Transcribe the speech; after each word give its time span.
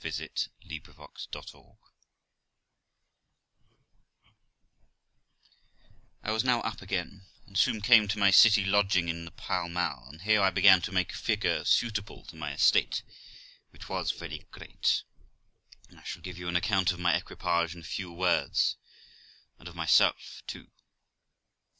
THE 0.03 0.09
LIFE 0.67 0.87
OF 0.87 0.97
ROXANA 0.97 1.77
I 6.23 6.31
was 6.31 6.43
now 6.43 6.61
up 6.61 6.81
again, 6.81 7.27
and 7.45 7.55
soon 7.55 7.81
came 7.81 8.07
to 8.07 8.17
my 8.17 8.31
City 8.31 8.65
lodging 8.65 9.09
in 9.09 9.25
the 9.25 9.29
Pall 9.31 9.69
Mall, 9.69 10.07
and 10.09 10.23
here 10.23 10.41
I 10.41 10.49
began 10.49 10.81
to 10.81 10.91
make 10.91 11.11
a 11.11 11.15
figure 11.15 11.63
suitable 11.65 12.25
to 12.25 12.35
my 12.35 12.53
estate, 12.53 13.03
which 13.69 13.87
was 13.89 14.09
very 14.11 14.47
great; 14.49 15.03
and 15.87 15.99
I 15.99 16.03
shall 16.03 16.23
give 16.23 16.39
you 16.39 16.47
an 16.47 16.55
account 16.55 16.91
of 16.91 16.99
my 16.99 17.13
equipage 17.15 17.75
in 17.75 17.81
a 17.81 17.93
few 17.93 18.11
words, 18.11 18.77
and 19.59 19.67
of 19.67 19.75
myself 19.75 20.41
too. 20.47 20.71